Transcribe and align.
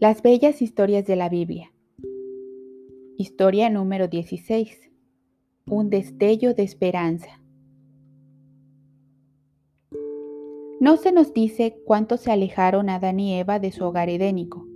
Las 0.00 0.22
bellas 0.22 0.62
historias 0.62 1.04
de 1.06 1.16
la 1.16 1.28
Biblia. 1.28 1.72
Historia 3.16 3.68
número 3.68 4.06
16. 4.06 4.92
Un 5.66 5.90
destello 5.90 6.54
de 6.54 6.62
esperanza. 6.62 7.40
No 10.78 10.98
se 10.98 11.10
nos 11.10 11.34
dice 11.34 11.82
cuánto 11.84 12.16
se 12.16 12.30
alejaron 12.30 12.90
Adán 12.90 13.18
y 13.18 13.40
Eva 13.40 13.58
de 13.58 13.72
su 13.72 13.84
hogar 13.86 14.08
edénico, 14.08 14.68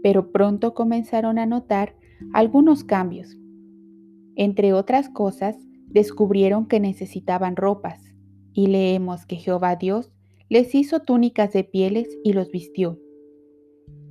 pero 0.00 0.30
pronto 0.30 0.74
comenzaron 0.74 1.40
a 1.40 1.46
notar 1.46 1.96
algunos 2.32 2.84
cambios. 2.84 3.36
Entre 4.36 4.72
otras 4.74 5.08
cosas, 5.08 5.56
descubrieron 5.88 6.68
que 6.68 6.78
necesitaban 6.78 7.56
ropas, 7.56 8.00
y 8.52 8.68
leemos 8.68 9.26
que 9.26 9.34
Jehová 9.34 9.74
Dios 9.74 10.12
les 10.48 10.72
hizo 10.76 11.00
túnicas 11.00 11.52
de 11.52 11.64
pieles 11.64 12.06
y 12.22 12.32
los 12.32 12.52
vistió. 12.52 13.01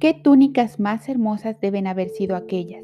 ¿Qué 0.02 0.16
túnicas 0.16 0.80
más 0.80 1.08
hermosas 1.10 1.60
deben 1.62 1.86
haber 1.86 2.10
sido 2.10 2.36
aquellas, 2.36 2.84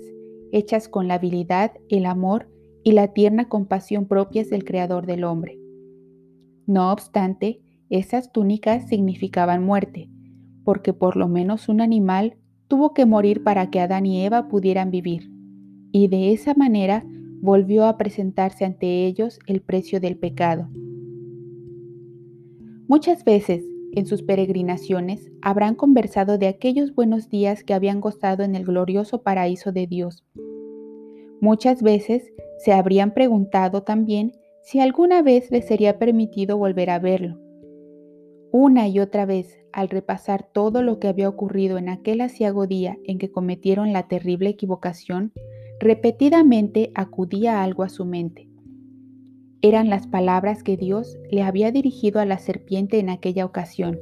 hechas 0.52 0.88
con 0.88 1.08
la 1.08 1.16
habilidad, 1.16 1.72
el 1.90 2.06
amor 2.06 2.48
y 2.84 2.92
la 2.92 3.08
tierna 3.08 3.50
compasión 3.50 4.06
propias 4.06 4.52
del 4.52 4.64
Creador 4.64 5.08
del 5.08 5.24
hombre? 5.24 5.58
No 6.68 6.92
obstante, 6.92 7.60
esas 7.90 8.32
túnicas 8.32 8.88
significaban 8.88 9.64
muerte, 9.64 10.12
porque 10.64 10.94
por 10.94 11.16
lo 11.16 11.28
menos 11.28 11.70
un 11.70 11.82
animal 11.82 12.38
tuvo 12.68 12.94
que 12.94 13.08
morir 13.08 13.44
para 13.44 13.72
que 13.72 13.80
Adán 13.80 14.06
y 14.06 14.24
Eva 14.24 14.48
pudieran 14.48 14.92
vivir, 14.92 15.32
y 15.92 16.10
de 16.10 16.34
esa 16.34 16.54
manera 16.54 17.04
volvió 17.42 17.88
a 17.88 17.98
presentarse 17.98 18.64
ante 18.64 19.08
ellos 19.08 19.40
el 19.48 19.62
precio 19.64 20.00
del 20.00 20.20
pecado. 20.20 20.70
Muchas 22.88 23.26
veces 23.26 23.66
en 23.98 24.06
sus 24.06 24.22
peregrinaciones 24.22 25.32
habrán 25.42 25.74
conversado 25.74 26.38
de 26.38 26.48
aquellos 26.48 26.94
buenos 26.94 27.30
días 27.30 27.64
que 27.64 27.73
habían 27.73 28.00
gozado 28.00 28.44
en 28.44 28.56
el 28.56 28.64
glorioso 28.64 29.23
paraíso 29.23 29.72
de 29.72 29.88
Dios. 29.88 30.23
Muchas 31.42 31.81
veces 31.81 32.31
se 32.59 32.73
habrían 32.73 33.16
preguntado 33.16 33.81
también 33.81 34.34
si 34.62 34.80
alguna 34.80 35.23
vez 35.23 35.50
les 35.50 35.66
sería 35.66 35.98
permitido 35.98 36.58
volver 36.58 36.92
a 36.92 37.00
verlo. 37.00 37.40
Una 38.52 38.88
y 38.88 39.00
otra 39.00 39.25
vez, 39.25 39.58
al 39.73 39.90
repasar 39.90 40.48
todo 40.52 40.84
lo 40.84 41.00
que 41.00 41.08
había 41.08 41.28
ocurrido 41.28 41.80
en 41.80 41.90
aquel 41.90 42.22
asiago 42.22 42.68
día 42.68 42.98
en 43.03 43.18
que 43.18 43.31
cometieron 43.31 43.94
la 43.94 44.08
terrible 44.08 44.50
equivocación, 44.50 45.34
repetidamente 45.80 46.92
acudía 46.94 47.64
algo 47.64 47.81
a 47.81 47.90
su 47.90 48.06
mente. 48.06 48.48
Eran 49.68 49.90
las 49.90 50.08
palabras 50.08 50.64
que 50.64 50.78
Dios 50.78 51.20
le 51.30 51.42
había 51.42 51.73
dirigido 51.73 52.22
a 52.22 52.26
la 52.26 52.38
serpiente 52.38 53.00
en 53.00 53.10
aquella 53.10 53.44
ocasión. 53.44 54.00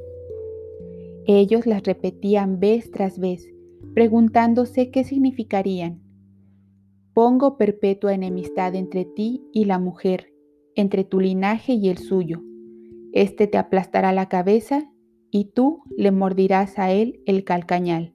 Ellos 1.26 1.66
las 1.66 1.82
repetían 1.82 2.60
vez 2.60 2.92
tras 2.92 3.18
vez, 3.18 3.50
preguntándose 3.92 4.92
qué 4.92 5.02
significarían. 5.02 6.00
Pongo 7.14 7.58
perpetua 7.58 8.14
enemistad 8.14 8.76
entre 8.76 9.06
ti 9.06 9.42
y 9.52 9.64
la 9.64 9.80
mujer, 9.80 10.32
entre 10.76 11.02
tu 11.02 11.18
linaje 11.18 11.72
y 11.72 11.88
el 11.88 11.98
suyo. 11.98 12.44
Este 13.12 13.48
te 13.48 13.58
aplastará 13.58 14.12
la 14.12 14.28
cabeza 14.28 14.88
y 15.32 15.46
tú 15.46 15.82
le 15.96 16.12
mordirás 16.12 16.78
a 16.78 16.92
él 16.92 17.22
el 17.26 17.42
calcañal. 17.42 18.14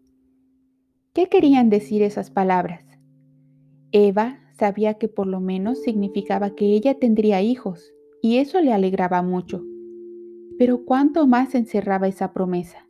¿Qué 1.11 1.27
querían 1.27 1.69
decir 1.69 2.01
esas 2.01 2.31
palabras? 2.31 2.85
Eva 3.91 4.39
sabía 4.61 4.93
que 4.93 5.07
por 5.07 5.25
lo 5.25 5.39
menos 5.39 5.81
significaba 5.81 6.53
que 6.53 6.65
ella 6.75 6.93
tendría 6.99 7.41
hijos, 7.41 7.95
y 8.21 8.37
eso 8.37 8.61
le 8.61 8.71
alegraba 8.71 9.23
mucho. 9.23 9.65
Pero 10.59 10.85
¿cuánto 10.85 11.25
más 11.25 11.55
encerraba 11.55 12.07
esa 12.07 12.31
promesa? 12.31 12.87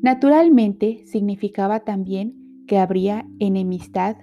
Naturalmente 0.00 1.02
significaba 1.04 1.80
también 1.80 2.64
que 2.66 2.78
habría 2.78 3.26
enemistad 3.40 4.16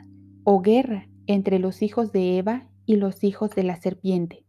o 0.43 0.63
guerra 0.63 1.07
entre 1.27 1.59
los 1.59 1.83
hijos 1.83 2.11
de 2.11 2.39
Eva 2.39 2.67
y 2.87 2.95
los 2.95 3.23
hijos 3.23 3.51
de 3.51 3.61
la 3.61 3.75
serpiente. 3.75 4.43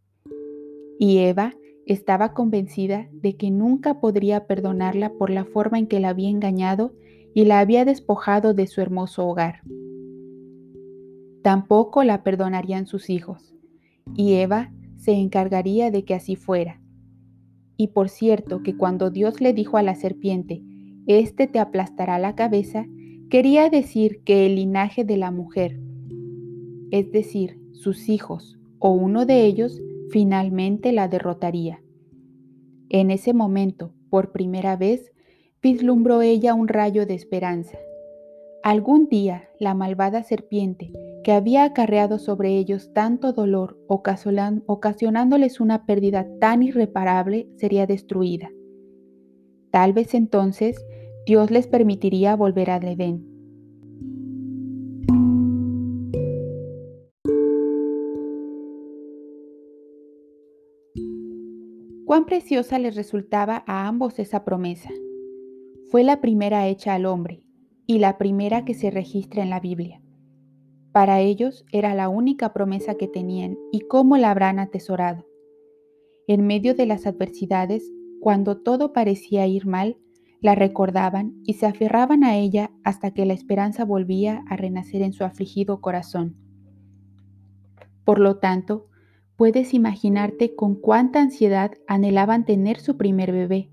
Y 0.97 1.19
Eva 1.19 1.53
estaba 1.85 2.33
convencida 2.33 3.07
de 3.11 3.37
que 3.37 3.51
nunca 3.51 3.99
podría 3.99 4.47
perdonarla 4.47 5.13
por 5.13 5.29
la 5.29 5.45
forma 5.45 5.77
en 5.77 5.85
que 5.85 5.99
la 5.99 6.09
había 6.09 6.29
engañado 6.29 6.95
y 7.35 7.45
la 7.45 7.59
había 7.59 7.85
despojado 7.85 8.55
de 8.55 8.65
su 8.65 8.81
hermoso 8.81 9.27
hogar 9.27 9.61
tampoco 11.43 12.03
la 12.03 12.23
perdonarían 12.23 12.87
sus 12.87 13.09
hijos, 13.09 13.53
y 14.15 14.33
Eva 14.35 14.71
se 14.95 15.11
encargaría 15.11 15.91
de 15.91 16.05
que 16.05 16.15
así 16.15 16.35
fuera. 16.35 16.81
Y 17.77 17.89
por 17.89 18.09
cierto 18.09 18.63
que 18.63 18.77
cuando 18.77 19.11
Dios 19.11 19.41
le 19.41 19.53
dijo 19.53 19.77
a 19.77 19.83
la 19.83 19.95
serpiente, 19.95 20.63
Este 21.05 21.47
te 21.47 21.59
aplastará 21.59 22.17
la 22.17 22.35
cabeza, 22.35 22.87
quería 23.29 23.69
decir 23.69 24.23
que 24.23 24.45
el 24.45 24.55
linaje 24.55 25.03
de 25.03 25.17
la 25.17 25.31
mujer, 25.31 25.79
es 26.91 27.11
decir, 27.11 27.59
sus 27.73 28.07
hijos 28.07 28.57
o 28.79 28.91
uno 28.91 29.25
de 29.25 29.45
ellos, 29.45 29.81
finalmente 30.11 30.93
la 30.93 31.07
derrotaría. 31.07 31.81
En 32.89 33.11
ese 33.11 33.33
momento, 33.33 33.93
por 34.09 34.31
primera 34.31 34.77
vez, 34.77 35.11
vislumbró 35.61 36.21
ella 36.21 36.53
un 36.53 36.67
rayo 36.67 37.05
de 37.05 37.15
esperanza. 37.15 37.77
Algún 38.61 39.09
día 39.09 39.49
la 39.59 39.73
malvada 39.73 40.23
serpiente 40.23 40.93
que 41.23 41.31
había 41.31 41.63
acarreado 41.63 42.19
sobre 42.19 42.57
ellos 42.57 42.91
tanto 42.93 43.33
dolor, 43.33 43.79
ocasionándoles 43.87 45.59
una 45.59 45.85
pérdida 45.85 46.27
tan 46.39 46.61
irreparable, 46.61 47.49
sería 47.55 47.87
destruida. 47.87 48.51
Tal 49.71 49.93
vez 49.93 50.13
entonces 50.13 50.85
Dios 51.25 51.49
les 51.49 51.67
permitiría 51.67 52.35
volver 52.35 52.69
al 52.69 52.83
Edén. 52.83 53.33
Cuán 62.05 62.25
preciosa 62.25 62.77
les 62.77 62.95
resultaba 62.95 63.63
a 63.65 63.87
ambos 63.87 64.19
esa 64.19 64.43
promesa. 64.43 64.91
Fue 65.89 66.03
la 66.03 66.21
primera 66.21 66.67
hecha 66.67 66.93
al 66.93 67.07
hombre 67.07 67.43
y 67.87 67.97
la 67.97 68.19
primera 68.19 68.65
que 68.65 68.75
se 68.75 68.91
registra 68.91 69.41
en 69.41 69.49
la 69.49 69.59
Biblia. 69.59 70.02
Para 70.93 71.21
ellos 71.21 71.65
era 71.71 71.95
la 71.95 72.07
única 72.07 72.53
promesa 72.53 72.93
que 72.93 73.07
tenían 73.07 73.57
y 73.71 73.79
cómo 73.79 74.15
la 74.15 74.29
habrán 74.29 74.59
atesorado. 74.59 75.25
En 76.27 76.45
medio 76.45 76.75
de 76.75 76.85
las 76.85 77.07
adversidades, 77.07 77.91
cuando 78.21 78.61
todo 78.61 78.93
parecía 78.93 79.47
ir 79.47 79.65
mal, 79.65 79.97
la 80.39 80.53
recordaban 80.53 81.33
y 81.45 81.55
se 81.55 81.65
aferraban 81.65 82.23
a 82.23 82.37
ella 82.37 82.69
hasta 82.83 83.09
que 83.09 83.25
la 83.25 83.33
esperanza 83.33 83.85
volvía 83.85 84.43
a 84.47 84.55
renacer 84.55 85.01
en 85.01 85.13
su 85.13 85.23
afligido 85.23 85.81
corazón. 85.81 86.35
Por 88.05 88.19
lo 88.19 88.37
tanto, 88.37 88.85
puedes 89.35 89.73
imaginarte 89.73 90.53
con 90.53 90.75
cuánta 90.75 91.21
ansiedad 91.21 91.71
anhelaban 91.87 92.45
tener 92.45 92.79
su 92.79 92.97
primer 92.97 93.31
bebé, 93.31 93.71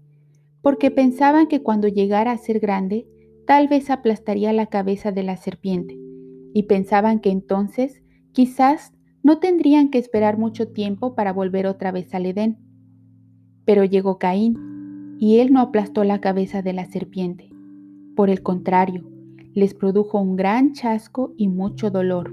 porque 0.62 0.90
pensaban 0.90 1.48
que 1.48 1.62
cuando 1.62 1.86
llegara 1.86 2.32
a 2.32 2.38
ser 2.38 2.60
grande, 2.60 3.06
tal 3.46 3.68
vez 3.68 3.90
aplastaría 3.90 4.54
la 4.54 4.66
cabeza 4.66 5.12
de 5.12 5.22
la 5.22 5.36
serpiente 5.36 5.98
y 6.54 6.64
pensaban 6.64 7.20
que 7.20 7.30
entonces 7.30 8.02
quizás 8.32 8.92
no 9.22 9.38
tendrían 9.38 9.90
que 9.90 9.98
esperar 9.98 10.38
mucho 10.38 10.68
tiempo 10.68 11.14
para 11.14 11.32
volver 11.32 11.66
otra 11.66 11.92
vez 11.92 12.14
al 12.14 12.26
Edén. 12.26 12.58
Pero 13.64 13.84
llegó 13.84 14.18
Caín, 14.18 15.16
y 15.20 15.38
él 15.40 15.52
no 15.52 15.60
aplastó 15.60 16.02
la 16.02 16.20
cabeza 16.20 16.62
de 16.62 16.72
la 16.72 16.86
serpiente. 16.86 17.50
Por 18.16 18.30
el 18.30 18.42
contrario, 18.42 19.06
les 19.54 19.74
produjo 19.74 20.18
un 20.18 20.34
gran 20.34 20.72
chasco 20.72 21.34
y 21.36 21.48
mucho 21.48 21.90
dolor. 21.90 22.32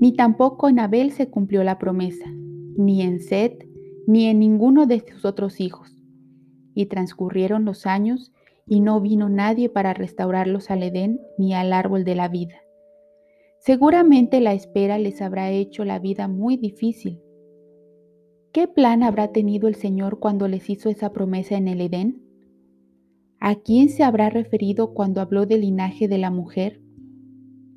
Ni 0.00 0.12
tampoco 0.12 0.70
en 0.70 0.78
Abel 0.78 1.12
se 1.12 1.28
cumplió 1.28 1.64
la 1.64 1.78
promesa, 1.78 2.24
ni 2.78 3.02
en 3.02 3.20
Set, 3.20 3.68
ni 4.06 4.26
en 4.26 4.38
ninguno 4.38 4.86
de 4.86 5.00
sus 5.00 5.26
otros 5.26 5.60
hijos. 5.60 6.02
Y 6.74 6.86
transcurrieron 6.86 7.66
los 7.66 7.84
años 7.84 8.32
y 8.66 8.80
no 8.80 9.02
vino 9.02 9.28
nadie 9.28 9.68
para 9.68 9.92
restaurarlos 9.92 10.70
al 10.70 10.82
Edén 10.84 11.20
ni 11.36 11.52
al 11.52 11.74
árbol 11.74 12.04
de 12.04 12.14
la 12.14 12.28
vida. 12.28 12.54
Seguramente 13.68 14.40
la 14.40 14.54
espera 14.54 14.96
les 14.96 15.20
habrá 15.20 15.50
hecho 15.50 15.84
la 15.84 15.98
vida 15.98 16.26
muy 16.26 16.56
difícil. 16.56 17.20
¿Qué 18.50 18.66
plan 18.66 19.02
habrá 19.02 19.30
tenido 19.30 19.68
el 19.68 19.74
Señor 19.74 20.20
cuando 20.20 20.48
les 20.48 20.70
hizo 20.70 20.88
esa 20.88 21.12
promesa 21.12 21.58
en 21.58 21.68
el 21.68 21.82
Edén? 21.82 22.22
¿A 23.40 23.56
quién 23.56 23.90
se 23.90 24.04
habrá 24.04 24.30
referido 24.30 24.94
cuando 24.94 25.20
habló 25.20 25.44
del 25.44 25.60
linaje 25.60 26.08
de 26.08 26.16
la 26.16 26.30
mujer? 26.30 26.80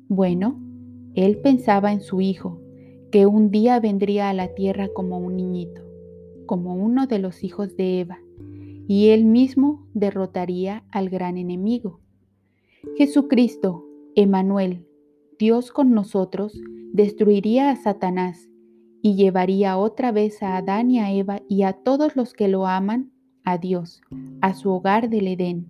Bueno, 0.08 0.58
él 1.12 1.36
pensaba 1.42 1.92
en 1.92 2.00
su 2.00 2.22
hijo, 2.22 2.58
que 3.10 3.26
un 3.26 3.50
día 3.50 3.78
vendría 3.78 4.30
a 4.30 4.32
la 4.32 4.54
tierra 4.54 4.88
como 4.94 5.18
un 5.18 5.36
niñito, 5.36 5.82
como 6.46 6.74
uno 6.74 7.06
de 7.06 7.18
los 7.18 7.44
hijos 7.44 7.76
de 7.76 8.00
Eva, 8.00 8.18
y 8.88 9.08
él 9.08 9.26
mismo 9.26 9.86
derrotaría 9.92 10.84
al 10.90 11.10
gran 11.10 11.36
enemigo. 11.36 12.00
Jesucristo, 12.96 13.84
Emanuel, 14.14 14.86
Dios 15.42 15.72
con 15.72 15.92
nosotros 15.92 16.56
destruiría 16.92 17.70
a 17.70 17.74
Satanás 17.74 18.48
y 19.02 19.16
llevaría 19.16 19.76
otra 19.76 20.12
vez 20.12 20.40
a 20.40 20.56
Adán 20.56 20.88
y 20.88 21.00
a 21.00 21.10
Eva 21.10 21.42
y 21.48 21.64
a 21.64 21.72
todos 21.72 22.14
los 22.14 22.32
que 22.32 22.46
lo 22.46 22.68
aman 22.68 23.10
a 23.42 23.58
Dios, 23.58 24.02
a 24.40 24.54
su 24.54 24.70
hogar 24.70 25.10
del 25.10 25.26
Edén. 25.26 25.66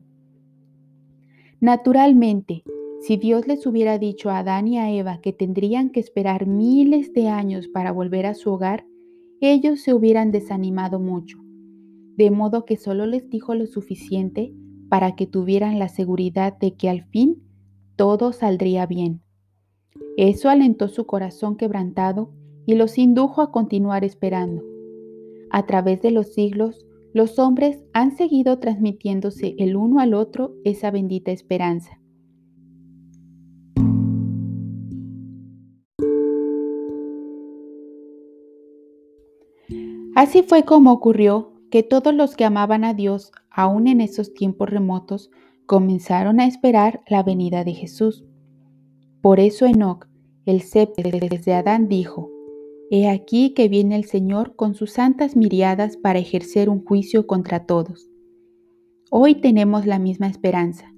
Naturalmente, 1.59 2.65
si 3.01 3.17
Dios 3.17 3.49
les 3.49 3.67
hubiera 3.67 3.97
dicho 3.97 4.29
a 4.29 4.41
Adán 4.41 4.69
y 4.69 4.77
a 4.77 4.91
Eva 4.91 5.23
que 5.23 5.33
tendrían 5.33 5.89
que 5.89 6.01
esperar 6.01 6.47
miles 6.47 7.15
de 7.15 7.29
años 7.29 7.67
para 7.67 7.93
volver 7.93 8.27
a 8.27 8.35
su 8.35 8.53
hogar, 8.53 8.85
ellos 9.41 9.81
se 9.81 9.95
hubieran 9.95 10.33
desanimado 10.33 11.01
mucho, 11.01 11.39
de 12.19 12.31
modo 12.31 12.67
que 12.67 12.77
solo 12.77 13.07
les 13.07 13.31
dijo 13.31 13.55
lo 13.55 13.67
suficiente 13.67 14.53
para 14.91 15.17
que 15.17 15.27
tuvieran 15.27 15.79
la 15.79 15.89
seguridad 15.89 16.59
de 16.59 16.75
que 16.75 16.91
al 16.91 17.05
fin 17.05 17.43
todo 17.97 18.35
saldría 18.35 18.85
bien. 18.85 19.23
Eso 20.17 20.49
alentó 20.49 20.89
su 20.89 21.07
corazón 21.07 21.57
quebrantado 21.57 22.31
y 22.67 22.75
los 22.75 22.99
indujo 22.99 23.43
a 23.43 23.51
continuar 23.51 24.05
esperando. 24.05 24.63
A 25.51 25.67
través 25.67 26.01
de 26.03 26.11
los 26.11 26.33
siglos, 26.33 26.87
los 27.13 27.39
hombres 27.39 27.83
han 27.93 28.17
seguido 28.17 28.59
transmitiéndose 28.59 29.55
el 29.59 29.77
uno 29.77 30.01
al 30.01 30.15
otro 30.15 30.55
esa 30.65 30.91
bendita 30.91 31.31
esperanza. 31.31 31.99
Así 40.15 40.43
fue 40.43 40.65
como 40.65 40.93
ocurrió 40.93 41.53
que 41.71 41.83
todos 41.83 42.15
los 42.15 42.37
que 42.37 42.45
amaban 42.45 42.85
a 42.85 42.93
Dios, 42.93 43.33
aun 43.51 43.89
en 43.89 44.03
esos 44.03 44.35
tiempos 44.35 44.69
remotos, 44.69 45.31
comenzaron 45.65 46.39
a 46.39 46.47
esperar 46.47 47.03
la 47.09 47.23
venida 47.23 47.65
de 47.65 47.73
Jesús. 47.73 48.25
Por 49.23 49.39
eso 49.39 49.67
Enoc, 49.67 50.09
el 50.47 50.63
séptimo 50.63 51.17
desde 51.21 51.55
Adán, 51.55 51.87
dijo, 51.87 52.29
He 52.91 53.09
aquí 53.09 53.55
que 53.55 53.69
viene 53.69 53.95
el 53.95 54.05
Señor 54.05 54.57
con 54.57 54.75
sus 54.75 54.91
santas 54.91 55.37
miriadas 55.37 55.97
para 55.97 56.19
ejercer 56.19 56.69
un 56.69 56.85
juicio 56.85 57.29
contra 57.29 57.65
todos. 57.65 58.11
Hoy 59.13 59.37
tenemos 59.37 59.87
la 59.87 60.01
misma 60.01 60.27
esperanza. 60.27 60.93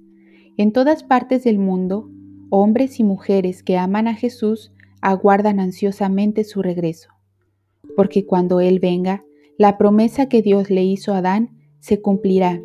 En 0.57 0.71
todas 0.71 1.03
partes 1.03 1.43
del 1.43 1.59
mundo, 1.59 2.09
hombres 2.49 2.99
y 2.99 3.03
mujeres 3.03 3.61
que 3.61 3.77
aman 3.77 4.07
a 4.07 4.15
Jesús 4.15 4.71
aguardan 5.01 5.59
ansiosamente 5.59 6.45
su 6.45 6.63
regreso. 6.63 7.09
Porque 7.95 8.25
cuando 8.25 8.59
Él 8.59 8.79
venga, 8.79 9.23
la 9.59 9.77
promesa 9.77 10.29
que 10.29 10.41
Dios 10.41 10.71
le 10.71 10.83
hizo 10.83 11.13
a 11.13 11.19
Adán 11.19 11.51
se 11.79 12.01
cumplirá. 12.01 12.59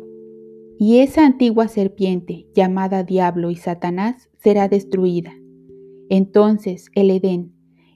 Y 0.79 0.97
esa 1.01 1.23
antigua 1.23 1.67
serpiente, 1.67 2.47
llamada 2.55 3.03
Diablo 3.03 3.51
y 3.51 3.57
Satanás, 3.57 4.31
será 4.39 4.67
destruida. 4.67 5.35
Entonces 6.11 6.91
el 6.93 7.09
Edén, 7.09 7.53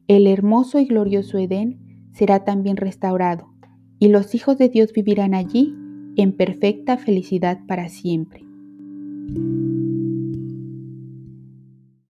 el 0.08 0.26
hermoso 0.28 0.80
y 0.80 0.86
glorioso 0.86 1.38
Edén 1.38 2.08
será 2.14 2.46
también 2.46 2.78
restaurado, 2.78 3.54
y 4.00 4.08
los 4.08 4.34
hijos 4.34 4.58
de 4.58 4.70
Dios 4.70 4.94
vivirán 4.94 5.34
allí 5.34 5.76
en 6.16 6.32
perfecta 6.32 6.96
felicidad 6.96 7.60
para 7.68 7.90
siempre. 7.90 8.46